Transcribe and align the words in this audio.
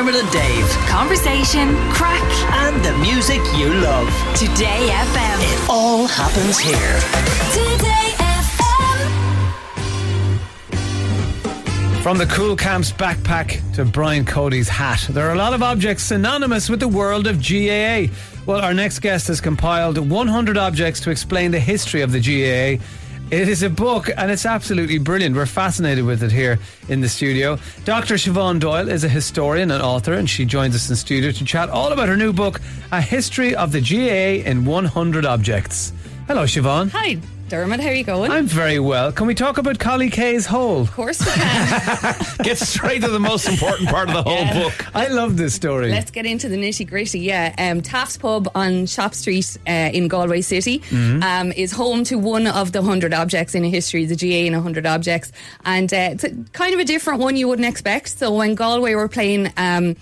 Dermot 0.00 0.14
and 0.14 0.32
Dave. 0.32 0.64
Conversation, 0.88 1.76
crack, 1.90 2.24
And 2.64 2.82
the 2.82 2.96
music 3.00 3.42
you 3.54 3.68
love. 3.68 4.08
Today 4.34 4.88
FM. 4.88 5.40
It 5.42 5.68
all 5.68 6.06
happens 6.06 6.58
here. 6.58 6.98
Today 7.52 8.14
FM. 8.16 9.10
From 12.02 12.16
the 12.16 12.24
Cúl 12.24 12.56
Camps 12.56 12.92
backpack 12.92 13.60
to 13.74 13.84
Brian 13.84 14.24
Cody's 14.24 14.70
hat, 14.70 15.06
there 15.10 15.28
are 15.28 15.34
a 15.34 15.38
lot 15.38 15.52
of 15.52 15.62
objects 15.62 16.04
synonymous 16.04 16.70
with 16.70 16.80
the 16.80 16.88
world 16.88 17.26
of 17.26 17.36
GAA. 17.36 18.06
Well, 18.46 18.62
our 18.62 18.72
next 18.72 19.00
guest 19.00 19.28
has 19.28 19.42
compiled 19.42 19.98
100 19.98 20.56
objects 20.56 21.00
to 21.00 21.10
explain 21.10 21.50
the 21.50 21.60
history 21.60 22.00
of 22.00 22.10
the 22.10 22.20
GAA. 22.20 22.82
It 23.30 23.48
is 23.48 23.62
a 23.62 23.70
book 23.70 24.10
and 24.16 24.28
it's 24.28 24.44
absolutely 24.44 24.98
brilliant. 24.98 25.36
We're 25.36 25.46
fascinated 25.46 26.04
with 26.04 26.24
it 26.24 26.32
here 26.32 26.58
in 26.88 27.00
the 27.00 27.08
studio. 27.08 27.58
Dr. 27.84 28.16
Siobhan 28.16 28.58
Doyle 28.58 28.88
is 28.88 29.04
a 29.04 29.08
historian 29.08 29.70
and 29.70 29.80
author, 29.80 30.14
and 30.14 30.28
she 30.28 30.44
joins 30.44 30.74
us 30.74 30.90
in 30.90 30.96
studio 30.96 31.30
to 31.30 31.44
chat 31.44 31.68
all 31.68 31.92
about 31.92 32.08
her 32.08 32.16
new 32.16 32.32
book, 32.32 32.60
A 32.90 33.00
History 33.00 33.54
of 33.54 33.70
the 33.70 33.80
GAA 33.80 34.44
in 34.50 34.64
100 34.64 35.24
Objects. 35.24 35.92
Hello, 36.26 36.42
Siobhan. 36.42 36.90
Hi, 36.90 37.20
Dermot. 37.50 37.80
How 37.80 37.88
are 37.88 37.92
you 37.94 38.04
going? 38.04 38.30
I'm 38.30 38.46
very 38.46 38.78
well. 38.78 39.10
Can 39.12 39.26
we 39.26 39.34
talk 39.34 39.58
about 39.58 39.78
Collie 39.78 40.08
Kay's 40.08 40.46
hole? 40.46 40.80
of 40.82 40.92
course 40.92 41.18
we 41.20 41.30
can. 41.32 42.16
Get 42.44 42.58
straight 42.58 43.02
to 43.02 43.08
the 43.08 43.18
most 43.18 43.48
important 43.48 43.88
part 43.90 44.08
of 44.08 44.14
the 44.14 44.22
whole 44.22 44.38
Yeah. 44.38 44.62
book. 44.62 44.86
I 44.96 45.08
love 45.08 45.36
this 45.36 45.52
story. 45.54 45.90
Let's 45.90 46.10
get 46.10 46.24
into 46.26 46.48
the 46.48 46.56
nitty 46.56 46.88
gritty. 46.88 47.18
Yeah, 47.20 47.54
um, 47.58 47.82
Taaffe's 47.82 48.16
Pub 48.16 48.48
on 48.54 48.86
Shop 48.86 49.14
Street 49.14 49.58
uh, 49.66 49.90
in 49.92 50.08
Galway 50.08 50.40
City 50.40 50.78
Mm-hmm. 50.78 51.22
um, 51.22 51.52
is 51.52 51.72
home 51.72 52.04
to 52.04 52.16
one 52.18 52.46
of 52.46 52.72
the 52.72 52.80
100 52.80 53.12
objects 53.12 53.54
in 53.54 53.64
a 53.64 53.68
history, 53.68 54.04
the 54.06 54.16
GAA 54.16 54.46
in 54.46 54.52
100 54.54 54.86
objects. 54.86 55.32
And 55.64 55.92
uh, 55.92 56.10
it's 56.12 56.24
a, 56.24 56.30
kind 56.52 56.72
of 56.72 56.80
a 56.80 56.84
different 56.84 57.18
one 57.20 57.36
you 57.36 57.48
wouldn't 57.48 57.68
expect. 57.68 58.08
So 58.10 58.32
when 58.34 58.54
Galway 58.54 58.94
were 58.94 59.08
playing. 59.08 59.52
Um, 59.56 59.96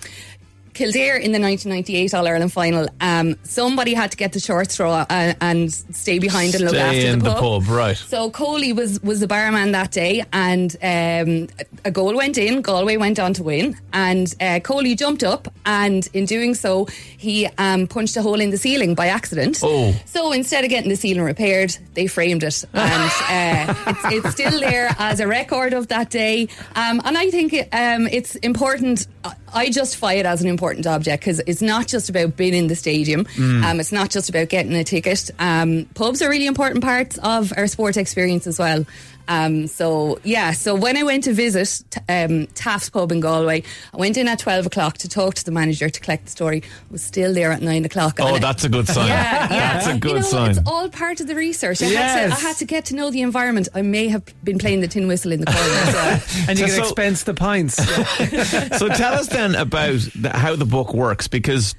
Kildare 0.74 1.16
in 1.16 1.32
the 1.32 1.40
1998 1.40 2.14
All 2.14 2.26
Ireland 2.26 2.52
final, 2.52 2.88
um, 3.00 3.36
somebody 3.42 3.94
had 3.94 4.10
to 4.10 4.16
get 4.16 4.32
the 4.32 4.40
short 4.40 4.70
straw 4.70 5.04
and, 5.08 5.36
and 5.40 5.72
stay 5.72 6.18
behind 6.18 6.54
and 6.54 6.64
look 6.64 6.74
Stay 6.74 6.80
after 6.80 6.98
in 7.12 7.18
the 7.18 7.24
the 7.24 7.34
pub. 7.34 7.64
pub, 7.64 7.68
right. 7.68 7.96
So 7.96 8.30
Coley 8.30 8.72
was 8.72 9.00
was 9.02 9.20
the 9.20 9.26
barman 9.26 9.72
that 9.72 9.90
day, 9.92 10.24
and 10.32 10.74
um, 10.82 11.48
a 11.84 11.90
goal 11.90 12.14
went 12.14 12.38
in. 12.38 12.62
Galway 12.62 12.96
went 12.96 13.18
on 13.18 13.32
to 13.34 13.42
win, 13.42 13.76
and 13.92 14.32
uh, 14.40 14.60
Coley 14.60 14.94
jumped 14.94 15.24
up, 15.24 15.48
and 15.66 16.08
in 16.12 16.24
doing 16.26 16.54
so, 16.54 16.86
he 17.16 17.46
um, 17.58 17.86
punched 17.86 18.16
a 18.16 18.22
hole 18.22 18.40
in 18.40 18.50
the 18.50 18.58
ceiling 18.58 18.94
by 18.94 19.06
accident. 19.08 19.58
Oh. 19.62 19.94
So 20.06 20.32
instead 20.32 20.64
of 20.64 20.70
getting 20.70 20.90
the 20.90 20.96
ceiling 20.96 21.22
repaired, 21.24 21.76
they 21.94 22.06
framed 22.06 22.42
it, 22.42 22.64
and 22.74 23.10
uh, 23.28 23.74
it's, 23.88 24.26
it's 24.26 24.30
still 24.30 24.60
there 24.60 24.94
as 24.98 25.20
a 25.20 25.26
record 25.26 25.72
of 25.72 25.88
that 25.88 26.10
day. 26.10 26.48
Um, 26.76 27.00
and 27.04 27.16
I 27.18 27.30
think 27.30 27.52
it, 27.52 27.68
um, 27.72 28.06
it's 28.08 28.36
important. 28.36 29.06
I 29.54 29.70
justify 29.70 30.12
it 30.14 30.26
as 30.26 30.42
an 30.42 30.48
important 30.48 30.67
object 30.86 31.22
because 31.22 31.40
it's 31.46 31.62
not 31.62 31.86
just 31.88 32.08
about 32.10 32.36
being 32.36 32.54
in 32.54 32.66
the 32.66 32.74
stadium. 32.76 33.26
Um, 33.38 33.80
it's 33.80 33.92
not 33.92 34.10
just 34.10 34.28
about 34.28 34.48
getting 34.48 34.74
a 34.74 34.84
ticket. 34.84 35.30
Um, 35.38 35.86
pubs 35.94 36.22
are 36.22 36.28
really 36.28 36.46
important 36.46 36.82
parts 36.84 37.18
of 37.18 37.52
our 37.56 37.66
sport 37.66 37.96
experience 37.96 38.46
as 38.46 38.58
well. 38.58 38.84
Um, 39.30 39.66
so 39.66 40.18
yeah, 40.24 40.52
so 40.52 40.74
when 40.74 40.96
I 40.96 41.02
went 41.02 41.24
to 41.24 41.34
visit 41.34 41.82
um, 42.08 42.46
Taaffe's 42.54 42.88
Pub 42.88 43.12
in 43.12 43.20
Galway, 43.20 43.62
I 43.92 43.96
went 43.98 44.16
in 44.16 44.26
at 44.26 44.38
twelve 44.38 44.64
o'clock 44.64 44.96
to 44.98 45.08
talk 45.08 45.34
to 45.34 45.44
the 45.44 45.50
manager 45.50 45.90
to 45.90 46.00
collect 46.00 46.24
the 46.24 46.30
story. 46.30 46.62
I 46.64 46.92
was 46.92 47.02
still 47.02 47.34
there 47.34 47.52
at 47.52 47.60
nine 47.60 47.84
o'clock. 47.84 48.16
Oh, 48.20 48.38
that's 48.38 48.64
a 48.64 48.70
good 48.70 48.88
sign. 48.88 49.06
yeah, 49.08 49.40
yeah. 49.52 49.72
That's 49.74 49.86
a 49.88 49.98
good 49.98 50.08
you 50.12 50.14
know, 50.20 50.22
sign. 50.22 50.50
It's 50.52 50.60
all 50.64 50.88
part 50.88 51.20
of 51.20 51.26
the 51.26 51.34
research. 51.34 51.82
I, 51.82 51.84
had 51.84 51.90
to, 51.90 51.94
Yes. 52.30 52.38
I 52.38 52.40
had 52.40 52.56
to 52.56 52.64
get 52.64 52.86
to 52.86 52.94
know 52.94 53.10
the 53.10 53.20
environment. 53.20 53.68
I 53.74 53.82
may 53.82 54.08
have 54.08 54.22
been 54.42 54.56
playing 54.58 54.80
the 54.80 54.88
tin 54.88 55.06
whistle 55.06 55.32
in 55.32 55.40
the 55.40 55.46
corner 55.46 55.60
as 55.60 55.94
well. 55.94 56.46
and 56.48 56.58
you 56.58 56.64
can 56.64 56.74
So- 56.76 56.82
expense 56.84 57.24
the 57.24 57.34
pints. 57.34 57.74
so 58.78 58.88
tell 58.88 59.12
us 59.12 59.28
then 59.28 59.54
about 59.56 60.00
the, 60.16 60.30
how 60.34 60.47
the 60.56 60.64
book 60.64 60.94
works 60.94 61.28
because 61.28 61.74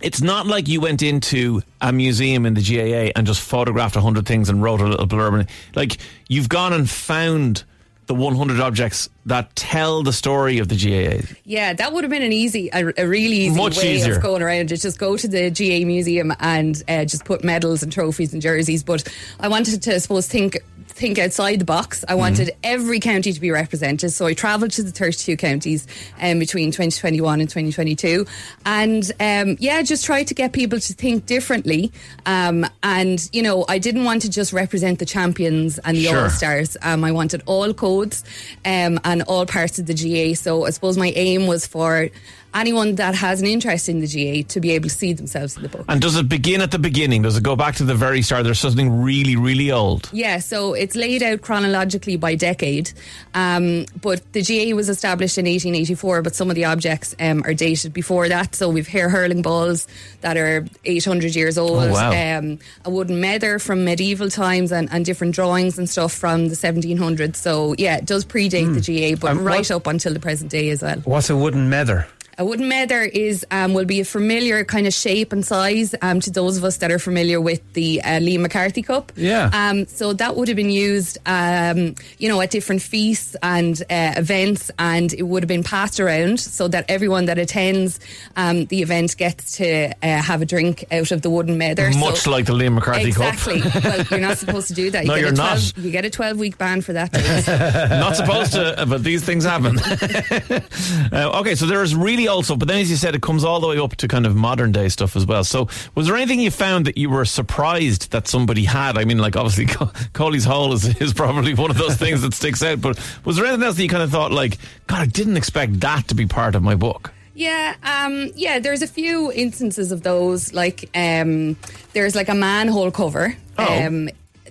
it's 0.00 0.20
not 0.20 0.46
like 0.46 0.68
you 0.68 0.80
went 0.80 1.02
into 1.02 1.62
a 1.80 1.92
museum 1.92 2.46
in 2.46 2.54
the 2.54 2.62
GAA 2.62 3.12
and 3.16 3.26
just 3.26 3.40
photographed 3.40 3.94
100 3.94 4.26
things 4.26 4.48
and 4.48 4.62
wrote 4.62 4.80
a 4.80 4.86
little 4.86 5.06
blurb. 5.06 5.40
And, 5.40 5.48
like, 5.74 5.98
you've 6.28 6.48
gone 6.48 6.72
and 6.72 6.88
found 6.88 7.64
the 8.06 8.14
100 8.14 8.60
objects 8.60 9.08
that 9.26 9.54
tell 9.56 10.02
the 10.02 10.12
story 10.12 10.58
of 10.58 10.68
the 10.68 10.76
GAA. 10.76 11.26
Yeah, 11.44 11.72
that 11.72 11.92
would 11.92 12.04
have 12.04 12.10
been 12.10 12.22
an 12.22 12.32
easy, 12.32 12.68
a, 12.72 12.92
a 12.98 13.06
really 13.08 13.36
easy 13.36 13.56
Much 13.56 13.78
way 13.78 13.94
easier. 13.94 14.16
of 14.16 14.22
going 14.22 14.42
around 14.42 14.72
it. 14.72 14.76
Just 14.80 14.98
go 14.98 15.16
to 15.16 15.26
the 15.26 15.50
GAA 15.50 15.86
museum 15.86 16.32
and 16.40 16.82
uh, 16.86 17.06
just 17.06 17.24
put 17.24 17.42
medals 17.42 17.82
and 17.82 17.90
trophies 17.90 18.32
and 18.34 18.42
jerseys. 18.42 18.82
But 18.82 19.10
I 19.40 19.48
wanted 19.48 19.82
to, 19.82 19.94
I 19.94 19.98
suppose, 19.98 20.26
think 20.26 20.58
think 20.94 21.18
outside 21.18 21.58
the 21.58 21.64
box. 21.64 22.04
I 22.08 22.14
wanted 22.14 22.48
Mm-hmm. 22.48 22.60
every 22.62 23.00
county 23.00 23.32
to 23.32 23.40
be 23.40 23.50
represented, 23.50 24.12
so 24.12 24.26
I 24.26 24.34
travelled 24.34 24.70
to 24.72 24.82
the 24.82 24.90
32 24.90 25.36
counties 25.36 25.86
um, 26.20 26.38
between 26.38 26.70
2021 26.70 27.40
and 27.40 27.48
2022, 27.48 28.26
and 28.64 29.10
um, 29.20 29.56
yeah, 29.60 29.82
just 29.82 30.04
tried 30.04 30.28
to 30.28 30.34
get 30.34 30.52
people 30.52 30.78
to 30.80 30.92
think 30.94 31.26
differently. 31.26 31.92
Um, 32.26 32.64
and 32.82 33.28
you 33.32 33.42
know, 33.42 33.64
I 33.68 33.78
didn't 33.78 34.04
want 34.04 34.22
to 34.22 34.30
just 34.30 34.52
represent 34.52 34.98
the 34.98 35.06
champions 35.06 35.78
and 35.78 35.96
the 35.96 36.04
Sure. 36.04 36.22
all 36.24 36.30
stars. 36.30 36.76
Um, 36.82 37.04
I 37.04 37.12
wanted 37.12 37.42
all 37.46 37.72
codes 37.74 38.24
um, 38.64 39.00
and 39.04 39.22
all 39.22 39.46
parts 39.46 39.78
of 39.78 39.86
the 39.86 39.94
GAA. 39.94 40.34
So 40.34 40.64
I 40.66 40.70
suppose 40.70 40.96
my 40.96 41.08
aim 41.16 41.46
was 41.46 41.66
for 41.66 42.08
anyone 42.54 42.94
that 42.96 43.14
has 43.14 43.40
an 43.40 43.46
interest 43.46 43.88
in 43.88 44.00
the 44.00 44.06
GAA 44.06 44.46
to 44.48 44.60
be 44.60 44.70
able 44.70 44.88
to 44.88 44.94
see 44.94 45.12
themselves 45.12 45.56
in 45.56 45.62
the 45.62 45.68
book. 45.68 45.84
And 45.88 46.00
does 46.00 46.16
it 46.16 46.28
begin 46.28 46.60
at 46.60 46.70
the 46.70 46.78
beginning? 46.78 47.22
Does 47.22 47.36
it 47.36 47.42
go 47.42 47.56
back 47.56 47.74
to 47.76 47.84
the 47.84 47.94
very 47.94 48.22
start? 48.22 48.44
There's 48.44 48.60
something 48.60 49.02
really, 49.02 49.36
really 49.36 49.70
old. 49.72 50.08
Yeah, 50.12 50.38
so 50.38 50.72
it's 50.74 50.94
laid 50.94 51.22
out 51.22 51.42
chronologically 51.42 52.16
by 52.16 52.34
decade. 52.36 52.92
Um, 53.34 53.86
but 54.00 54.22
the 54.32 54.42
GAA 54.42 54.74
was 54.76 54.88
established 54.88 55.36
in 55.38 55.44
1884, 55.46 56.22
but 56.22 56.34
some 56.34 56.48
of 56.50 56.56
the 56.56 56.64
objects 56.64 57.14
um, 57.18 57.42
are 57.44 57.54
dated 57.54 57.92
before 57.92 58.28
that. 58.28 58.54
So 58.54 58.68
we've 58.68 58.86
hair 58.88 59.08
hurling 59.08 59.42
balls 59.42 59.86
that 60.20 60.36
are 60.36 60.64
800 60.84 61.34
years 61.34 61.58
old, 61.58 61.82
Oh, 61.82 61.92
wow. 61.92 62.38
um, 62.38 62.58
a 62.84 62.90
wooden 62.90 63.20
mether 63.20 63.58
from 63.58 63.84
medieval 63.84 64.30
times, 64.30 64.70
and, 64.72 64.88
and 64.92 65.04
different 65.04 65.34
drawings 65.34 65.78
and 65.78 65.88
stuff 65.90 66.12
from 66.12 66.48
the 66.48 66.54
1700s. 66.54 67.36
So 67.36 67.74
yeah, 67.78 67.96
it 67.96 68.06
does 68.06 68.24
predate 68.24 68.74
the 68.74 69.14
GAA, 69.14 69.18
but 69.20 69.36
right 69.40 69.68
up 69.70 69.86
until 69.86 70.12
the 70.12 70.20
present 70.20 70.50
day 70.50 70.70
as 70.70 70.82
well. 70.82 70.98
What's 71.00 71.30
a 71.30 71.36
wooden 71.36 71.68
mether? 71.68 72.06
A 72.38 72.44
wooden 72.44 72.68
mether 72.68 73.02
is 73.02 73.46
um, 73.50 73.74
will 73.74 73.84
be 73.84 74.00
a 74.00 74.04
familiar 74.04 74.64
kind 74.64 74.86
of 74.86 74.92
shape 74.94 75.32
and 75.32 75.44
size 75.44 75.94
um, 76.02 76.20
to 76.20 76.30
those 76.30 76.56
of 76.56 76.64
us 76.64 76.78
that 76.78 76.90
are 76.90 76.98
familiar 76.98 77.40
with 77.40 77.60
the 77.74 78.02
uh, 78.02 78.18
Liam 78.18 78.40
McCarthy 78.40 78.82
Cup. 78.82 79.12
Yeah. 79.16 79.50
Um, 79.52 79.86
so 79.86 80.12
that 80.14 80.36
would 80.36 80.48
have 80.48 80.56
been 80.56 80.70
used, 80.70 81.18
um, 81.26 81.94
you 82.18 82.28
know, 82.28 82.40
at 82.40 82.50
different 82.50 82.82
feasts 82.82 83.36
and 83.42 83.80
uh, 83.82 84.14
events, 84.16 84.70
and 84.78 85.12
it 85.12 85.22
would 85.22 85.42
have 85.42 85.48
been 85.48 85.62
passed 85.62 86.00
around 86.00 86.40
so 86.40 86.68
that 86.68 86.84
everyone 86.88 87.26
that 87.26 87.38
attends 87.38 88.00
um, 88.36 88.64
the 88.66 88.82
event 88.82 89.16
gets 89.16 89.56
to 89.58 89.88
uh, 89.88 89.92
have 90.02 90.42
a 90.42 90.46
drink 90.46 90.84
out 90.90 91.10
of 91.12 91.22
the 91.22 91.30
wooden 91.30 91.56
mether. 91.58 91.90
Much 91.98 92.20
so, 92.20 92.30
like 92.30 92.46
the 92.46 92.52
Liam 92.52 92.74
McCarthy 92.74 93.08
Exactly. 93.08 93.60
Cup. 93.60 93.76
Exactly. 93.76 93.90
well, 93.90 94.06
you're 94.10 94.28
not 94.28 94.38
supposed 94.38 94.68
to 94.68 94.74
do 94.74 94.90
that. 94.90 95.04
You 95.04 95.08
No, 95.14 95.14
get 95.14 95.20
you're 95.20 95.32
a 95.32 95.36
12, 95.36 95.76
not. 95.76 95.84
You 95.84 95.90
get 95.90 96.04
a 96.04 96.10
12 96.10 96.38
week 96.38 96.58
ban 96.58 96.80
for 96.80 96.92
that. 96.94 97.12
Not 97.90 98.16
supposed 98.16 98.52
to, 98.54 98.84
but 98.88 99.04
these 99.04 99.24
things 99.24 99.44
happen. 99.44 99.78
uh, 101.12 101.38
okay, 101.40 101.54
so 101.54 101.66
there's 101.66 101.94
really 101.94 102.23
old 102.28 102.44
stuff, 102.44 102.58
but 102.58 102.68
then 102.68 102.78
as 102.78 102.90
you 102.90 102.96
said, 102.96 103.14
it 103.14 103.22
comes 103.22 103.44
all 103.44 103.60
the 103.60 103.68
way 103.68 103.78
up 103.78 103.96
to 103.96 104.08
kind 104.08 104.26
of 104.26 104.34
modern 104.34 104.72
day 104.72 104.88
stuff 104.88 105.16
as 105.16 105.26
well. 105.26 105.44
So, 105.44 105.68
was 105.94 106.06
there 106.06 106.16
anything 106.16 106.40
you 106.40 106.50
found 106.50 106.86
that 106.86 106.96
you 106.96 107.10
were 107.10 107.24
surprised 107.24 108.12
that 108.12 108.28
somebody 108.28 108.64
had? 108.64 108.98
I 108.98 109.04
mean, 109.04 109.18
like 109.18 109.36
obviously, 109.36 109.66
Co- 109.74 109.92
Coley's 110.12 110.44
Hole 110.44 110.72
is, 110.72 111.00
is 111.00 111.12
probably 111.12 111.54
one 111.54 111.70
of 111.70 111.78
those 111.78 111.96
things 111.96 112.22
that 112.22 112.34
sticks 112.34 112.62
out, 112.62 112.80
but 112.80 112.98
was 113.24 113.36
there 113.36 113.46
anything 113.46 113.64
else 113.64 113.76
that 113.76 113.82
you 113.82 113.88
kind 113.88 114.02
of 114.02 114.10
thought, 114.10 114.32
like, 114.32 114.58
God, 114.86 115.00
I 115.00 115.06
didn't 115.06 115.36
expect 115.36 115.80
that 115.80 116.08
to 116.08 116.14
be 116.14 116.26
part 116.26 116.54
of 116.54 116.62
my 116.62 116.74
book? 116.74 117.12
Yeah, 117.34 117.74
um, 117.82 118.30
yeah. 118.36 118.60
There's 118.60 118.82
a 118.82 118.86
few 118.86 119.32
instances 119.32 119.90
of 119.90 120.02
those. 120.02 120.54
Like, 120.54 120.88
um, 120.94 121.56
there's 121.92 122.14
like 122.14 122.28
a 122.28 122.34
manhole 122.34 122.92
cover. 122.92 123.36
Oh. 123.58 123.86
Um, 123.86 124.08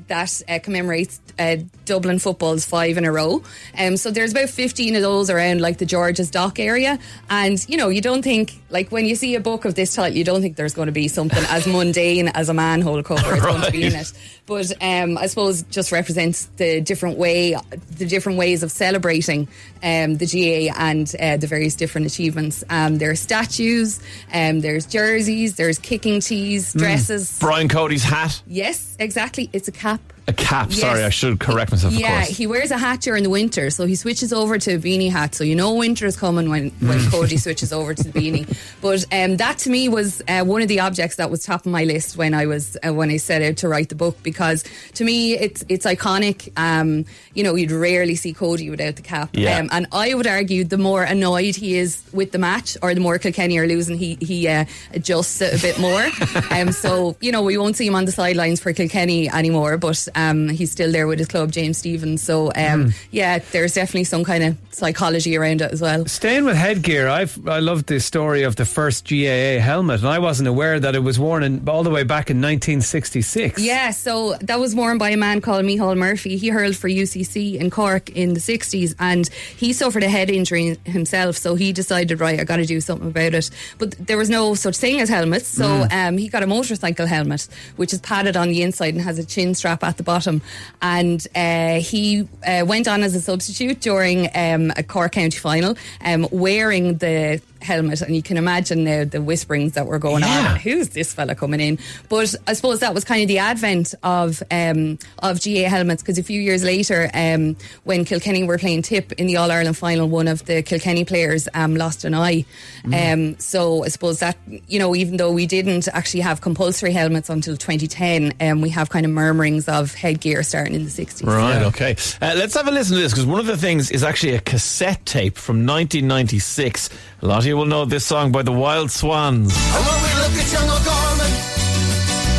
that 0.08 0.42
uh, 0.50 0.60
commemorates 0.62 1.22
uh, 1.40 1.58
Dublin 1.86 2.20
football's 2.20 2.66
five 2.66 2.98
in 2.98 3.06
a 3.06 3.12
row. 3.12 3.44
Um, 3.78 3.98
so 3.98 4.12
there's 4.12 4.32
about 4.32 4.50
15 4.50 4.96
of 4.96 5.02
those 5.02 5.30
around 5.30 5.62
like 5.62 5.78
the 5.78 5.86
George's 5.86 6.30
Dock 6.30 6.60
area. 6.60 7.00
And, 7.30 7.64
you 7.70 7.78
know, 7.78 7.90
you 7.90 8.02
don't 8.02 8.22
think, 8.22 8.62
like 8.70 8.92
when 8.92 9.06
you 9.06 9.16
see 9.16 9.36
a 9.36 9.40
book 9.40 9.66
of 9.66 9.76
this 9.76 9.94
type, 9.94 10.14
you 10.14 10.24
don't 10.24 10.42
think 10.42 10.56
there's 10.56 10.74
going 10.74 10.88
to 10.88 10.94
be 10.94 11.08
something 11.08 11.44
as 11.50 11.68
mundane 11.74 12.30
as 12.30 12.50
a 12.50 12.54
manhole 12.54 13.04
cover 13.04 13.36
is 13.36 13.42
going 13.42 13.62
to 13.62 13.72
be 13.72 13.84
in 13.84 13.94
it. 13.94 14.12
But 14.46 14.72
um, 14.82 15.18
I 15.18 15.28
suppose 15.28 15.64
just 15.64 15.92
represents 15.92 16.46
the 16.58 16.82
different 16.82 17.18
way, 17.18 17.56
the 17.98 18.06
different 18.06 18.38
ways 18.38 18.64
of 18.64 18.72
celebrating 18.72 19.48
um, 19.82 20.18
the 20.18 20.26
GAA 20.26 20.74
and 20.78 21.14
uh, 21.20 21.38
the 21.38 21.48
various 21.48 21.76
different 21.76 22.08
achievements. 22.08 22.64
Um, 22.70 22.98
there 22.98 23.12
are 23.12 23.16
statues, 23.16 24.00
um, 24.34 24.62
there's 24.62 24.86
jerseys, 24.86 25.56
there's 25.56 25.80
kicking 25.80 26.20
tees, 26.20 26.74
dresses. 26.74 27.38
Brian 27.40 27.68
Cody's 27.68 28.04
hat. 28.04 28.42
Yes, 28.46 28.96
exactly. 29.00 29.50
It's 29.54 29.68
a 29.68 29.72
cap. 29.72 30.13
A 30.26 30.32
cap. 30.34 30.68
Yes. 30.70 30.80
Sorry, 30.80 31.04
I 31.04 31.10
should 31.10 31.40
correct 31.42 31.72
myself. 31.72 31.94
Yeah, 31.94 32.22
of 32.22 32.26
course. 32.28 32.38
he 32.38 32.48
wears 32.48 32.72
a 32.72 32.78
hat 32.78 33.02
during 33.02 33.24
the 33.24 33.30
winter, 33.30 33.70
so 33.70 33.86
he 33.86 33.96
switches 33.96 34.32
over 34.32 34.58
to 34.58 34.76
a 34.76 34.78
beanie 34.78 35.12
hat. 35.12 35.36
So 35.36 35.44
you 35.44 35.54
know 35.56 35.74
winter 35.76 36.06
is 36.06 36.16
coming 36.16 36.50
when, 36.50 36.70
when 36.80 37.00
Mm. 37.00 37.12
Cody 37.12 37.36
switches 37.46 37.74
over 37.74 37.94
to 37.94 38.04
the 38.04 38.10
beanie. 38.18 38.48
But 38.82 39.04
um, 39.14 39.36
that 39.38 39.58
to 39.60 39.70
me 39.70 39.90
was 39.90 40.22
uh, 40.30 40.46
one 40.46 40.62
of 40.62 40.70
the 40.70 40.80
objects 40.80 41.18
that 41.18 41.30
was 41.30 41.44
top 41.44 41.66
of 41.66 41.72
my 41.74 41.84
list 41.84 42.16
when 42.16 42.34
I 42.34 42.46
was 42.46 42.78
uh, 42.88 42.94
when 42.94 43.10
I 43.10 43.18
set 43.18 43.42
out 43.42 43.58
to 43.58 43.68
write 43.68 43.90
the 43.90 43.96
book 43.96 44.16
because 44.24 44.64
to 44.94 45.04
me 45.04 45.34
it's 45.34 45.66
it's 45.68 45.86
iconic. 45.86 46.52
Um, 46.58 47.04
you 47.34 47.44
know, 47.44 47.56
you'd 47.56 47.72
rarely 47.72 48.16
see 48.16 48.32
Cody 48.34 48.70
without 48.70 48.96
the 48.96 49.02
cap. 49.02 49.32
Yeah. 49.34 49.58
Um, 49.60 49.68
and 49.74 49.88
I 49.92 50.14
would 50.14 50.28
argue 50.28 50.64
the 50.64 50.78
more 50.78 51.04
annoyed 51.04 51.56
he 51.58 51.76
is 51.78 52.02
with 52.14 52.32
the 52.32 52.40
match, 52.40 52.78
or 52.82 52.94
the 52.94 53.02
more 53.02 53.18
Kilkenny 53.20 53.58
are 53.58 53.68
losing, 53.68 53.98
he 53.98 54.18
he 54.22 54.48
uh, 54.48 54.64
adjusts 54.94 55.42
it 55.42 55.54
a 55.54 55.62
bit 55.62 55.80
more. 55.80 56.08
um, 56.52 56.72
so 56.72 57.18
you 57.20 57.32
know 57.34 57.42
we 57.42 57.58
won't 57.58 57.76
see 57.76 57.88
him 57.88 57.96
on 57.96 58.06
the 58.06 58.14
sidelines 58.14 58.62
for 58.62 58.72
Kilkenny 58.72 59.30
anymore, 59.30 59.78
but 59.78 60.08
um, 60.16 60.50
he's 60.50 60.72
still 60.72 60.92
there 60.92 61.08
with 61.08 61.20
his 61.20 61.28
club, 61.28 61.52
James 61.52 61.78
Stephens. 61.78 62.22
So 62.22 62.52
um, 62.56 62.94
yeah, 63.12 63.40
there's 63.52 63.74
definitely 63.74 64.06
some 64.06 64.24
kind 64.24 64.44
of 64.44 64.58
psychology 64.72 65.38
around 65.38 65.62
it 65.62 65.72
as 65.72 65.82
well. 65.82 66.06
Staying 66.06 66.46
with 66.46 66.56
headgear, 66.56 67.08
I've 67.08 67.48
I 67.48 67.60
love 67.60 67.86
the 67.86 68.00
story 68.00 68.44
of 68.44 68.56
the 68.56 68.66
first 68.66 69.08
GAA 69.08 69.60
helmet, 69.60 70.00
and 70.00 70.10
I 70.10 70.20
wasn't 70.20 70.48
aware 70.48 70.80
that 70.80 70.96
it 70.96 71.00
was 71.00 71.20
worn 71.20 71.44
in, 71.44 71.68
all 71.68 71.84
the 71.84 71.90
way 71.90 72.04
back 72.04 72.30
in 72.30 72.38
1966. 72.38 73.60
Yeah, 73.60 73.92
so 73.92 74.34
that 74.42 74.60
was 74.60 74.76
worn 74.76 74.98
by 74.98 75.10
a 75.10 75.18
man 75.18 75.42
called 75.42 75.66
Micheál 75.66 75.98
Murphy. 75.98 76.38
He 76.38 76.50
hurled 76.50 76.76
for 76.76 76.90
UCC 76.90 77.56
in 77.60 77.70
Cork 77.70 78.10
in 78.10 78.34
the 78.34 78.40
60s 78.40 78.96
and 79.00 79.28
he 79.58 79.74
suffered 79.74 80.04
a 80.04 80.10
head 80.10 80.30
injury 80.30 80.78
himself. 80.86 81.38
So 81.38 81.56
he 81.56 81.74
decided, 81.74 82.20
right, 82.20 82.40
I 82.40 82.44
got 82.44 82.58
to 82.58 82.66
do 82.66 82.82
something 82.82 83.10
about 83.10 83.34
it. 83.34 83.50
But 83.78 83.96
there 84.00 84.18
was 84.18 84.30
no 84.30 84.56
such 84.56 84.78
thing 84.78 85.00
as 85.00 85.10
helmets. 85.10 85.48
So 85.48 85.88
um, 85.92 86.18
he 86.18 86.28
got 86.30 86.44
a 86.44 86.48
motorcycle 86.48 87.06
helmet, 87.06 87.48
which 87.76 87.94
is 87.94 88.00
padded 88.00 88.36
on 88.36 88.50
the 88.50 88.62
inside 88.62 88.94
and 88.94 89.04
has 89.04 89.20
a 89.20 89.26
chin 89.26 89.56
strap 89.56 89.84
at 89.84 89.98
the 89.98 90.03
bottom. 90.04 90.42
And 90.82 91.26
uh, 91.36 91.80
he 91.80 92.28
uh, 92.46 92.66
went 92.66 92.88
on 92.88 93.04
as 93.04 93.16
a 93.16 93.22
substitute 93.22 93.82
during 93.82 94.30
um, 94.36 94.72
a 94.76 94.84
Cork 94.84 95.14
County 95.14 95.38
final, 95.38 95.76
um, 96.04 96.28
wearing 96.32 96.98
the 96.98 97.42
helmet. 97.64 98.02
And 98.02 98.16
you 98.16 98.22
can 98.22 98.38
imagine 98.38 98.84
now 98.84 99.04
the 99.06 99.22
whisperings 99.22 99.74
that 99.74 99.86
were 99.88 100.00
going 100.00 100.22
Yeah. 100.24 100.52
on. 100.54 100.60
Who's 100.60 100.90
this 100.90 101.14
fella 101.14 101.36
coming 101.36 101.60
in? 101.60 101.80
But 102.10 102.36
I 102.48 102.54
suppose 102.54 102.80
that 102.80 102.94
was 102.94 103.04
kind 103.04 103.22
of 103.22 103.28
the 103.28 103.40
advent 103.40 103.94
of 104.04 104.42
um, 104.52 105.00
of 105.20 105.42
GAA 105.44 105.70
helmets 105.70 106.02
because 106.02 106.18
a 106.18 106.24
few 106.24 106.42
years 106.42 106.64
later, 106.64 107.10
um, 107.14 107.56
when 107.84 108.06
Kilkenny 108.06 108.44
were 108.44 108.58
playing 108.58 108.82
Tip 108.84 109.12
in 109.14 109.28
the 109.28 109.38
All 109.38 109.52
Ireland 109.52 109.78
final, 109.78 110.08
one 110.10 110.28
of 110.28 110.46
the 110.46 110.62
Kilkenny 110.62 111.06
players 111.06 111.48
um, 111.54 111.76
lost 111.76 112.04
an 112.06 112.14
eye. 112.14 112.46
Um, 112.94 113.38
so 113.40 113.84
I 113.84 113.88
suppose 113.88 114.20
that 114.20 114.38
you 114.68 114.80
know, 114.80 114.96
even 114.96 115.18
though 115.18 115.32
we 115.32 115.46
didn't 115.46 115.88
actually 115.94 116.22
have 116.22 116.42
compulsory 116.42 116.92
helmets 116.92 117.30
until 117.30 117.56
2010, 117.58 118.34
um, 118.42 118.62
we 118.62 118.70
have 118.70 118.90
kind 118.90 119.06
of 119.06 119.12
murmurings 119.12 119.68
of 119.68 119.94
headgear 119.94 120.44
starting 120.44 120.76
in 120.76 120.84
the 120.84 120.90
60s. 120.90 121.26
Right, 121.26 121.62
okay. 121.64 121.96
Uh, 122.22 122.34
let's 122.36 122.54
have 122.56 122.68
a 122.68 122.72
listen 122.72 122.96
to 122.98 123.02
this 123.02 123.12
because 123.14 123.26
one 123.26 123.40
of 123.40 123.46
the 123.46 123.58
things 123.58 123.92
is 123.92 124.04
actually 124.04 124.36
a 124.36 124.40
cassette 124.42 125.06
tape 125.06 125.38
from 125.38 125.66
1996. 125.66 126.90
A 127.22 127.26
lot 127.28 127.40
of 127.40 127.46
you 127.54 127.58
will 127.58 127.70
know 127.70 127.86
this 127.86 128.04
song 128.04 128.32
by 128.32 128.42
the 128.42 128.52
Wild 128.52 128.90
Swans. 128.90 129.54
And 129.54 129.82
when 129.86 130.00
we 130.06 130.12
look 130.26 130.34
at 130.42 130.48
young 130.50 130.70
O'Gorman, 130.74 131.34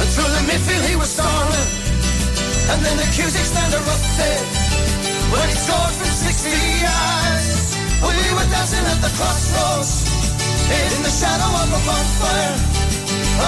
and 0.01 0.09
through 0.11 0.33
the 0.37 0.43
midfield 0.51 0.85
he 0.91 0.97
was 0.97 1.15
and 2.71 2.79
then 2.83 2.97
the 2.99 3.07
Cusack 3.15 3.47
stand 3.47 3.73
erupted 3.79 4.43
when 5.31 5.47
he 5.47 5.55
scored 5.55 5.95
from 5.95 6.11
60 6.11 6.51
yards. 6.83 7.49
We 8.03 8.27
were 8.35 8.49
dancing 8.51 8.87
at 8.91 8.99
the 9.07 9.13
crossroads 9.15 9.93
in 10.83 10.99
the 11.07 11.15
shadow 11.15 11.51
of 11.63 11.69
a 11.79 11.81
bonfire, 11.87 12.57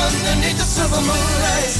underneath 0.06 0.58
the 0.62 0.69
silver 0.70 1.02
moonlight. 1.02 1.74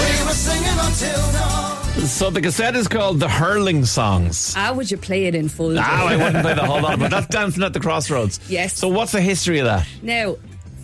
We 0.00 0.08
were 0.24 0.38
singing 0.48 0.78
until. 0.80 1.63
So 1.94 2.28
the 2.28 2.40
cassette 2.40 2.76
is 2.76 2.86
called 2.88 3.18
The 3.20 3.28
Hurling 3.28 3.84
Songs. 3.84 4.52
How 4.54 4.74
would 4.74 4.90
you 4.90 4.96
play 4.96 5.24
it 5.26 5.34
in 5.34 5.48
full? 5.48 5.78
Ah, 5.78 6.06
I 6.08 6.16
wouldn't 6.16 6.42
play 6.42 6.54
the 6.54 6.64
whole 6.64 6.80
lot, 6.82 6.98
but 6.98 7.10
that's 7.10 7.26
Dancing 7.28 7.62
at 7.62 7.72
the 7.72 7.80
Crossroads. 7.80 8.40
Yes. 8.48 8.76
So 8.76 8.88
what's 8.88 9.12
the 9.12 9.20
history 9.20 9.58
of 9.60 9.64
that? 9.66 9.86
Now, 10.02 10.36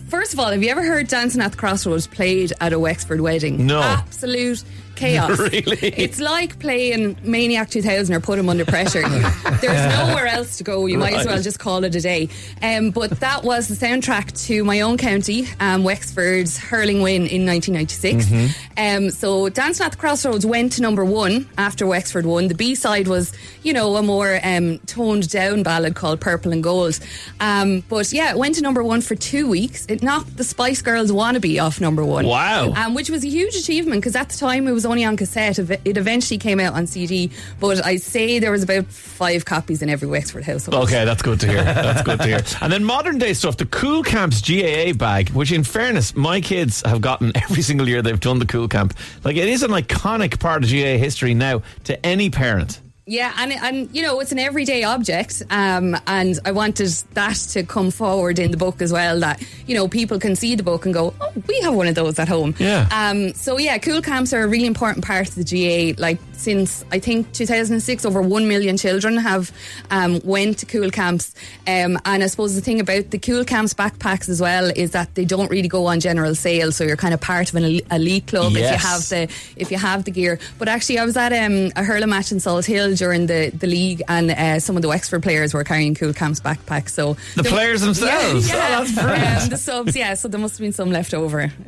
first 0.09 0.33
of 0.33 0.39
all, 0.39 0.49
have 0.51 0.63
you 0.63 0.69
ever 0.69 0.81
heard 0.81 1.07
Dancing 1.07 1.41
at 1.41 1.51
the 1.51 1.57
Crossroads 1.57 2.07
played 2.07 2.53
at 2.59 2.73
a 2.73 2.79
Wexford 2.79 3.21
wedding? 3.21 3.67
No. 3.67 3.81
Absolute 3.81 4.63
chaos. 4.95 5.39
Really? 5.51 5.77
It's 5.81 6.19
like 6.19 6.59
playing 6.59 7.17
Maniac 7.23 7.69
2000 7.69 8.13
or 8.15 8.19
Put 8.19 8.37
'em 8.39 8.47
Under 8.47 8.63
Pressure. 8.65 9.01
There's 9.61 9.97
nowhere 9.97 10.27
else 10.27 10.57
to 10.57 10.63
go. 10.63 10.85
You 10.85 10.97
might 10.97 11.13
as 11.15 11.25
well 11.25 11.41
just 11.41 11.59
call 11.59 11.83
it 11.83 11.95
a 11.95 12.01
day. 12.01 12.29
Um, 12.61 12.91
but 12.91 13.19
that 13.19 13.43
was 13.43 13.67
the 13.67 13.75
soundtrack 13.75 14.45
to 14.47 14.63
my 14.63 14.81
own 14.81 14.97
county, 14.97 15.47
um, 15.59 15.83
Wexford's 15.83 16.57
hurling 16.57 17.01
win 17.01 17.27
in 17.27 17.45
1996. 17.45 18.25
Mm-hmm. 18.25 18.45
Um, 18.77 19.09
so 19.09 19.49
Dancing 19.49 19.85
at 19.85 19.93
the 19.93 19.97
Crossroads 19.97 20.45
went 20.45 20.73
to 20.73 20.81
number 20.81 21.03
one 21.03 21.49
after 21.57 21.85
Wexford 21.87 22.25
won. 22.25 22.47
The 22.47 22.55
B 22.55 22.75
side 22.75 23.07
was, 23.07 23.33
you 23.63 23.73
know, 23.73 23.95
a 23.95 24.03
more 24.03 24.39
um, 24.43 24.79
toned 24.79 25.29
down 25.29 25.63
ballad 25.63 25.95
called 25.95 26.21
Purple 26.21 26.51
and 26.51 26.63
Gold. 26.63 26.99
Um, 27.39 27.83
but 27.89 28.11
yeah, 28.13 28.31
it 28.31 28.37
went 28.37 28.55
to 28.55 28.61
number 28.61 28.83
one 28.83 29.01
for 29.01 29.15
two 29.15 29.47
weeks. 29.47 29.85
It 29.87 30.01
knocked 30.03 30.37
the 30.37 30.43
Spice 30.43 30.81
Girls 30.81 31.11
wannabe 31.11 31.61
off 31.61 31.81
number 31.81 32.03
one. 32.03 32.25
Wow. 32.25 32.73
Um, 32.73 32.93
which 32.93 33.09
was 33.09 33.23
a 33.23 33.27
huge 33.27 33.55
achievement 33.55 34.01
because 34.01 34.15
at 34.15 34.29
the 34.29 34.37
time 34.37 34.67
it 34.67 34.71
was 34.71 34.85
only 34.91 35.05
on 35.05 35.17
cassette. 35.17 35.57
It 35.57 35.97
eventually 35.97 36.37
came 36.37 36.59
out 36.59 36.73
on 36.73 36.85
CD, 36.85 37.31
but 37.59 37.83
I'd 37.85 38.01
say 38.01 38.39
there 38.39 38.51
was 38.51 38.63
about 38.63 38.85
five 38.87 39.45
copies 39.45 39.81
in 39.81 39.89
every 39.89 40.07
Wexford 40.07 40.43
household. 40.43 40.83
Okay, 40.83 41.05
that's 41.05 41.21
good 41.21 41.39
to 41.39 41.47
hear. 41.47 41.63
That's 41.63 42.03
good 42.03 42.19
to 42.19 42.27
hear. 42.27 42.41
And 42.61 42.71
then 42.71 42.83
modern 42.83 43.17
day 43.17 43.33
stuff, 43.33 43.57
the 43.57 43.65
Cúl 43.65 44.05
Camps 44.05 44.41
GAA 44.41 44.93
bag, 44.93 45.29
which 45.29 45.51
in 45.51 45.63
fairness, 45.63 46.15
my 46.15 46.41
kids 46.41 46.83
have 46.85 47.01
gotten 47.01 47.31
every 47.43 47.61
single 47.61 47.87
year 47.87 48.01
they've 48.01 48.19
done 48.19 48.39
the 48.39 48.45
Cúl 48.45 48.69
Camp. 48.69 48.93
Like 49.23 49.37
it 49.37 49.47
is 49.47 49.63
an 49.63 49.71
iconic 49.71 50.39
part 50.39 50.63
of 50.63 50.69
GAA 50.69 50.97
history 50.97 51.33
now 51.33 51.63
to 51.85 52.05
any 52.05 52.29
parent. 52.29 52.81
Yeah, 53.07 53.33
and 53.39 53.51
and 53.51 53.95
you 53.95 54.03
know 54.03 54.19
it's 54.19 54.31
an 54.31 54.37
everyday 54.37 54.83
object, 54.83 55.41
um, 55.49 55.97
and 56.05 56.39
I 56.45 56.51
wanted 56.51 56.89
that 57.13 57.35
to 57.53 57.63
come 57.63 57.89
forward 57.89 58.37
in 58.37 58.51
the 58.51 58.57
book 58.57 58.79
as 58.81 58.93
well. 58.93 59.19
That 59.19 59.43
you 59.65 59.73
know 59.73 59.87
people 59.87 60.19
can 60.19 60.35
see 60.35 60.55
the 60.55 60.61
book 60.61 60.85
and 60.85 60.93
go, 60.93 61.13
oh, 61.19 61.33
we 61.47 61.59
have 61.61 61.73
one 61.73 61.87
of 61.87 61.95
those 61.95 62.19
at 62.19 62.27
home. 62.27 62.53
Yeah. 62.59 62.87
Um. 62.91 63.33
So 63.33 63.57
yeah, 63.57 63.79
Cúl 63.79 64.03
Camps 64.03 64.33
are 64.33 64.43
a 64.43 64.47
really 64.47 64.67
important 64.67 65.03
part 65.03 65.27
of 65.27 65.35
the 65.35 65.43
GAA. 65.43 65.99
Like 65.99 66.19
since 66.41 66.83
I 66.91 66.99
think 66.99 67.31
2006, 67.33 68.05
over 68.05 68.21
one 68.21 68.47
million 68.47 68.77
children 68.77 69.17
have 69.17 69.51
um, 69.91 70.19
went 70.23 70.57
to 70.59 70.65
Cúl 70.65 70.91
Camps. 70.91 71.33
Um, 71.67 71.99
and 72.05 72.23
I 72.23 72.27
suppose 72.27 72.55
the 72.55 72.61
thing 72.61 72.79
about 72.79 73.11
the 73.11 73.19
Cúl 73.19 73.45
Camps 73.45 73.73
backpacks 73.73 74.27
as 74.29 74.41
well 74.41 74.71
is 74.75 74.91
that 74.91 75.13
they 75.15 75.25
don't 75.25 75.49
really 75.51 75.67
go 75.67 75.85
on 75.85 75.99
general 75.99 76.35
sale, 76.35 76.71
so 76.71 76.83
you're 76.83 76.97
kind 76.97 77.13
of 77.13 77.21
part 77.21 77.49
of 77.49 77.55
an 77.55 77.79
elite 77.91 78.27
club 78.27 78.53
if 78.55 78.59
you 78.71 78.77
have 78.77 79.01
the 79.09 79.29
if 79.55 79.71
you 79.71 79.77
have 79.77 80.03
the 80.05 80.11
gear. 80.11 80.39
But 80.57 80.67
actually, 80.67 80.99
I 80.99 81.05
was 81.05 81.15
at 81.17 81.31
um, 81.33 81.71
a 81.75 81.83
hurling 81.83 82.09
match 82.09 82.31
in 82.31 82.39
Salthill 82.39 82.97
during 82.97 83.27
the, 83.27 83.49
the 83.51 83.67
league, 83.67 84.01
and 84.07 84.31
uh, 84.31 84.59
some 84.59 84.75
of 84.75 84.81
the 84.81 84.87
Wexford 84.87 85.21
players 85.23 85.53
were 85.53 85.63
carrying 85.63 85.93
Cúl 85.95 86.15
Camps 86.15 86.39
backpacks. 86.39 86.89
So 86.89 87.15
The 87.35 87.43
there- 87.43 87.51
players 87.51 87.81
themselves? 87.81 88.47
yeah, 88.49 88.55
yeah. 88.55 88.79
Oh, 88.79 88.83
that's 88.83 88.95
brilliant. 88.95 89.43
Um, 89.43 89.49
the 89.49 89.57
subs, 89.57 89.95
yeah. 89.95 90.13
So 90.15 90.27
there 90.27 90.39
must 90.39 90.55
have 90.57 90.61
been 90.65 90.73
some 90.73 90.91
left 90.91 91.13
over. 91.13 91.51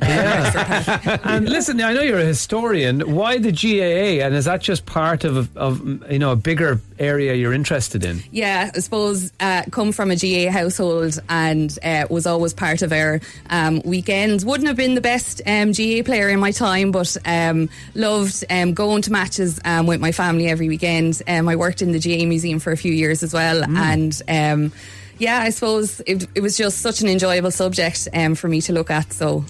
pack. 0.66 1.20
And 1.24 1.48
listen, 1.48 1.80
I 1.80 1.92
know 1.92 2.00
you're 2.02 2.18
a 2.18 2.24
historian. 2.24 3.00
Why 3.14 3.38
the 3.38 3.52
GAA? 3.52 4.24
And 4.24 4.34
is 4.34 4.44
that 4.46 4.62
just 4.64 4.86
part 4.86 5.24
of, 5.24 5.56
a, 5.56 5.60
of 5.60 6.10
you 6.10 6.18
know 6.18 6.32
a 6.32 6.36
bigger 6.36 6.80
area 6.98 7.34
you're 7.34 7.52
interested 7.52 8.04
in? 8.04 8.20
Yeah, 8.32 8.70
I 8.74 8.78
suppose 8.80 9.32
uh, 9.38 9.62
come 9.70 9.92
from 9.92 10.10
a 10.10 10.16
GAA 10.16 10.50
household 10.50 11.20
and 11.28 11.78
uh, 11.84 12.06
was 12.10 12.26
always 12.26 12.52
part 12.52 12.82
of 12.82 12.92
our 12.92 13.20
um, 13.50 13.80
weekends. 13.84 14.44
Wouldn't 14.44 14.66
have 14.66 14.76
been 14.76 14.94
the 14.94 15.00
best 15.00 15.42
um, 15.46 15.72
GAA 15.72 16.02
player 16.02 16.28
in 16.28 16.40
my 16.40 16.50
time, 16.50 16.90
but 16.90 17.16
um, 17.24 17.68
loved 17.94 18.44
um, 18.50 18.74
going 18.74 19.02
to 19.02 19.12
matches 19.12 19.60
um, 19.64 19.86
with 19.86 20.00
my 20.00 20.10
family 20.10 20.48
every 20.48 20.68
weekend. 20.68 21.22
Um, 21.28 21.48
I 21.48 21.56
worked 21.56 21.82
in 21.82 21.92
the 21.92 22.00
GAA 22.00 22.26
museum 22.26 22.58
for 22.58 22.72
a 22.72 22.76
few 22.76 22.92
years 22.92 23.22
as 23.22 23.32
well, 23.32 23.62
and. 23.64 24.20
Um, 24.28 24.72
yeah, 25.16 25.38
I 25.38 25.50
suppose 25.50 26.00
it, 26.08 26.26
it 26.34 26.40
was 26.40 26.56
just 26.56 26.78
such 26.78 27.00
an 27.00 27.06
enjoyable 27.06 27.52
subject 27.52 28.08
um, 28.12 28.34
for 28.34 28.48
me 28.48 28.60
to 28.62 28.72
look 28.72 28.90
at. 28.90 29.12
So 29.12 29.44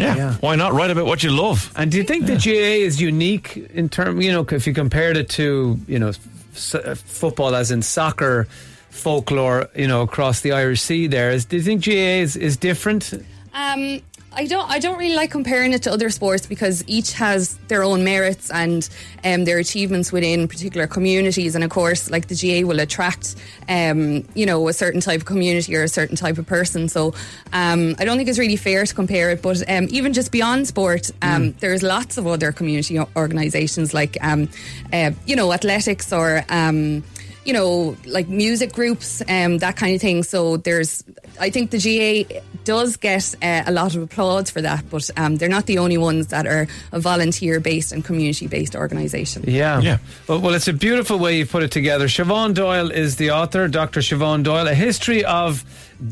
Yeah. 0.00 0.16
Yeah. 0.16 0.34
Why 0.40 0.56
not 0.56 0.72
write 0.72 0.90
about 0.90 1.06
what 1.06 1.22
you 1.22 1.30
love? 1.30 1.70
And 1.76 1.90
do 1.90 1.96
you 1.98 2.04
think 2.04 2.26
the 2.26 2.36
GAA 2.36 2.84
is 2.86 3.00
unique 3.00 3.56
in 3.74 3.88
term? 3.88 4.20
You 4.20 4.32
know, 4.32 4.46
if 4.50 4.66
you 4.66 4.74
compared 4.74 5.16
it 5.16 5.28
to 5.30 5.78
you 5.86 5.98
know 5.98 6.12
s- 6.54 6.74
uh, 6.74 6.94
football, 6.96 7.54
as 7.54 7.70
in 7.70 7.82
soccer 7.82 8.46
folklore, 8.90 9.68
you 9.76 9.86
know, 9.86 10.02
across 10.02 10.40
the 10.40 10.52
Irish 10.52 10.82
Sea. 10.82 11.06
There 11.06 11.30
is. 11.30 11.44
Do 11.44 11.56
you 11.56 11.62
think 11.62 11.84
GAA 11.84 12.22
is, 12.22 12.36
is 12.36 12.56
different? 12.56 13.12
Um, 13.54 14.00
I 14.32 14.46
don't. 14.46 14.70
I 14.70 14.78
don't 14.78 14.96
really 14.96 15.16
like 15.16 15.32
comparing 15.32 15.72
it 15.72 15.82
to 15.82 15.92
other 15.92 16.08
sports 16.08 16.46
because 16.46 16.84
each 16.86 17.14
has 17.14 17.56
their 17.66 17.82
own 17.82 18.04
merits 18.04 18.48
and 18.50 18.88
um, 19.24 19.44
their 19.44 19.58
achievements 19.58 20.12
within 20.12 20.46
particular 20.46 20.86
communities. 20.86 21.56
And 21.56 21.64
of 21.64 21.70
course, 21.70 22.10
like 22.10 22.28
the 22.28 22.36
GAA 22.36 22.66
will 22.66 22.78
attract, 22.78 23.34
um, 23.68 24.24
you 24.34 24.46
know, 24.46 24.68
a 24.68 24.72
certain 24.72 25.00
type 25.00 25.20
of 25.20 25.26
community 25.26 25.74
or 25.74 25.82
a 25.82 25.88
certain 25.88 26.14
type 26.16 26.38
of 26.38 26.46
person. 26.46 26.88
So 26.88 27.12
um, 27.52 27.96
I 27.98 28.04
don't 28.04 28.16
think 28.18 28.28
it's 28.28 28.38
really 28.38 28.56
fair 28.56 28.86
to 28.86 28.94
compare 28.94 29.30
it. 29.30 29.42
But 29.42 29.68
um, 29.68 29.88
even 29.90 30.12
just 30.12 30.30
beyond 30.30 30.68
sport, 30.68 31.10
um, 31.22 31.52
there's 31.58 31.82
lots 31.82 32.16
of 32.16 32.26
other 32.28 32.52
community 32.52 33.00
organisations 33.16 33.92
like, 33.92 34.16
um, 34.22 34.48
uh, 34.92 35.10
you 35.26 35.34
know, 35.34 35.52
athletics 35.52 36.12
or. 36.12 36.44
Um, 36.48 37.02
you 37.42 37.54
know, 37.54 37.96
like 38.04 38.28
music 38.28 38.72
groups, 38.72 39.22
um, 39.26 39.58
that 39.58 39.74
kind 39.74 39.94
of 39.94 40.00
thing. 40.00 40.22
So 40.22 40.58
there's, 40.58 41.02
I 41.40 41.48
think 41.48 41.70
the 41.70 41.78
GAA 41.78 42.40
does 42.64 42.96
get 42.96 43.34
uh, 43.42 43.62
a 43.66 43.72
lot 43.72 43.94
of 43.94 44.02
applause 44.02 44.50
for 44.50 44.60
that, 44.62 44.88
but 44.90 45.08
um, 45.16 45.36
they're 45.36 45.48
not 45.48 45.66
the 45.66 45.78
only 45.78 45.98
ones 45.98 46.28
that 46.28 46.46
are 46.46 46.66
a 46.92 47.00
volunteer 47.00 47.60
based 47.60 47.92
and 47.92 48.04
community 48.04 48.46
based 48.46 48.74
organisation. 48.74 49.44
Yeah. 49.46 49.80
Yeah. 49.80 49.98
Well, 50.28 50.40
well, 50.40 50.54
it's 50.54 50.68
a 50.68 50.72
beautiful 50.72 51.18
way 51.18 51.38
you've 51.38 51.50
put 51.50 51.62
it 51.62 51.70
together. 51.70 52.06
Siobhan 52.06 52.54
Doyle 52.54 52.90
is 52.90 53.16
the 53.16 53.30
author, 53.32 53.68
Dr. 53.68 54.00
Siobhan 54.00 54.42
Doyle, 54.42 54.66
A 54.68 54.74
History 54.74 55.24
of 55.24 55.64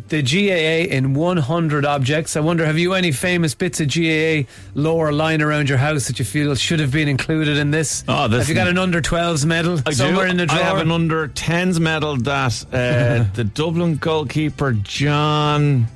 the 0.08 0.20
GAA 0.22 0.94
in 0.94 1.14
100 1.14 1.84
Objects. 1.86 2.36
I 2.36 2.40
wonder, 2.40 2.66
have 2.66 2.78
you 2.78 2.92
any 2.92 3.10
famous 3.10 3.54
bits 3.54 3.80
of 3.80 3.88
GAA 3.88 4.42
lore 4.74 5.12
lying 5.12 5.40
around 5.40 5.68
your 5.70 5.78
house 5.78 6.08
that 6.08 6.18
you 6.18 6.26
feel 6.26 6.54
should 6.56 6.80
have 6.80 6.92
been 6.92 7.08
included 7.08 7.56
in 7.56 7.70
this? 7.70 8.04
Oh, 8.06 8.28
this- 8.28 8.40
have 8.40 8.48
you 8.50 8.54
got 8.54 8.68
an 8.68 8.76
under 8.76 9.00
12s 9.00 9.46
medal 9.46 9.78
I 9.86 9.92
somewhere 9.92 10.26
do. 10.26 10.32
in 10.32 10.36
the 10.38 10.46
drawer? 10.46 10.60
I 10.60 10.62
have 10.64 10.78
an 10.78 10.90
under 10.90 11.28
10s 11.28 11.78
medal 11.80 12.16
that 12.18 12.64
uh, 12.72 13.24
the 13.34 13.44
Dublin 13.44 13.96
goalkeeper, 13.96 14.72
John. 14.72 15.86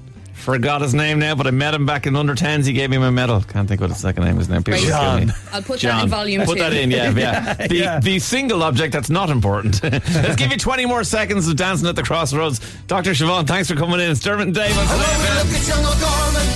Forgot 0.43 0.81
his 0.81 0.93
name 0.93 1.21
now, 1.21 1.37
but 1.37 1.47
I 1.47 1.53
met 1.53 1.73
him 1.73 1.87
back 1.87 2.07
in 2.07 2.17
under 2.17 2.35
10s. 2.35 2.67
He 2.67 2.73
gave 2.73 2.91
me 2.91 2.99
my 2.99 3.11
medal. 3.11 3.41
Can't 3.43 3.69
think 3.69 3.81
what 3.81 3.91
his 3.91 4.01
second 4.01 4.25
name 4.25 4.41
is 4.41 4.49
now. 4.49 4.59
People 4.59 4.73
Right. 4.75 4.83
just 4.83 5.19
give 5.21 5.29
me- 5.29 5.35
I'll 5.53 5.63
put 5.63 5.81
that 5.81 6.03
in 6.03 6.09
volume 6.11 6.43
Put 6.43 6.57
two. 6.59 6.63
that 6.65 6.73
in, 6.73 6.91
yeah, 6.91 7.11
yeah. 7.11 7.55
The, 7.69 7.77
Yeah. 7.77 8.01
the 8.01 8.19
single 8.19 8.65
object 8.65 8.93
that's 8.93 9.09
not 9.09 9.31
important. 9.31 9.81
Let's 9.85 10.35
give 10.37 10.51
you 10.51 10.59
20 10.59 10.85
more 10.87 11.05
seconds 11.05 11.47
of 11.47 11.55
dancing 11.55 11.87
at 11.87 11.95
the 11.95 12.03
crossroads. 12.03 12.59
Dr. 12.89 13.13
Siobhan, 13.13 13.47
thanks 13.47 13.69
for 13.71 13.77
coming 13.77 14.01
in. 14.01 14.11
It's 14.11 14.19
Dermot 14.21 14.47
and 14.47 14.55
Dave 14.55 14.77
on 14.77 14.85
Hello, 14.89 14.99
Today 14.99 15.15
we 15.23 15.29
look 15.39 15.61
at 15.63 15.69
young 15.69 15.85
O'Gorman. 15.87 16.49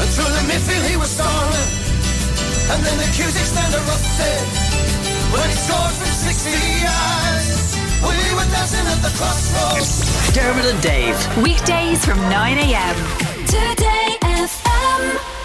And 0.00 0.08
through 0.16 0.32
the 0.32 0.44
midfield 0.48 0.88
he 0.88 0.96
was 0.96 1.10
storming. 1.10 1.68
And 2.72 2.80
then 2.86 2.96
the 2.96 3.08
Cusack 3.12 3.44
stand 3.52 3.74
a 3.74 3.78
rough. 3.84 4.04
When 5.28 5.44
he 5.50 5.56
scored 5.56 5.92
from 5.92 6.08
60 6.24 6.50
yards. 6.88 7.37
We 8.00 8.34
were 8.34 8.46
dancing 8.54 8.86
at 8.86 9.00
the 9.02 9.12
crossroads. 9.16 10.32
Dermot 10.32 10.64
and 10.66 10.80
Dave. 10.82 11.16
Weekdays 11.42 12.04
from 12.04 12.18
9 12.20 12.58
a.m. 12.58 12.96
Today 13.46 14.16
FM. 14.22 15.37